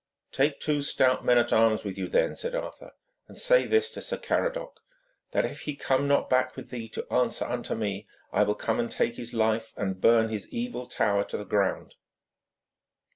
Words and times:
'Take 0.31 0.59
two 0.59 0.81
stout 0.81 1.23
men 1.23 1.37
at 1.37 1.53
arms 1.53 1.83
with 1.83 1.95
you, 1.95 2.07
then,' 2.07 2.35
said 2.35 2.55
Arthur, 2.55 2.93
'and 3.27 3.37
say 3.37 3.61
to 3.65 3.69
this 3.69 3.91
Sir 3.91 4.17
Caradoc 4.17 4.79
that 5.29 5.45
if 5.45 5.61
he 5.61 5.75
come 5.75 6.07
not 6.07 6.27
back 6.27 6.55
with 6.55 6.71
thee 6.71 6.89
to 6.89 7.05
answer 7.13 7.45
unto 7.45 7.75
me, 7.75 8.07
I 8.33 8.41
will 8.41 8.55
come 8.55 8.79
and 8.79 8.89
take 8.89 9.17
his 9.17 9.31
life 9.31 9.73
and 9.77 10.01
burn 10.01 10.29
his 10.29 10.49
evil 10.49 10.87
tower 10.87 11.23
to 11.25 11.37
the 11.37 11.45
ground.' 11.45 11.97